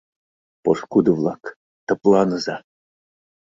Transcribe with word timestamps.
—Пошкудо-влак, 0.63 1.43
тыпланыза. 1.85 2.57